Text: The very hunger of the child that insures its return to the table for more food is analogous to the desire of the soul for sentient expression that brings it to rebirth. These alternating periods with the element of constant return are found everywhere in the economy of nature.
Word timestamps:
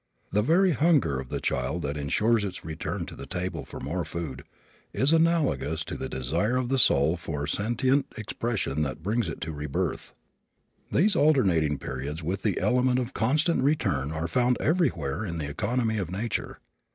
The 0.31 0.41
very 0.41 0.71
hunger 0.71 1.19
of 1.19 1.29
the 1.29 1.39
child 1.39 1.83
that 1.83 1.95
insures 1.95 2.43
its 2.43 2.65
return 2.65 3.05
to 3.05 3.15
the 3.15 3.27
table 3.27 3.65
for 3.65 3.79
more 3.79 4.03
food 4.03 4.43
is 4.93 5.13
analogous 5.13 5.85
to 5.85 5.95
the 5.95 6.09
desire 6.09 6.57
of 6.57 6.69
the 6.69 6.79
soul 6.79 7.17
for 7.17 7.45
sentient 7.45 8.07
expression 8.17 8.81
that 8.81 9.03
brings 9.03 9.29
it 9.29 9.39
to 9.41 9.51
rebirth. 9.51 10.11
These 10.91 11.15
alternating 11.15 11.77
periods 11.77 12.23
with 12.23 12.41
the 12.41 12.59
element 12.59 12.97
of 12.97 13.13
constant 13.13 13.63
return 13.63 14.11
are 14.11 14.27
found 14.27 14.57
everywhere 14.59 15.23
in 15.23 15.37
the 15.37 15.47
economy 15.47 15.99
of 15.99 16.09
nature. 16.09 16.57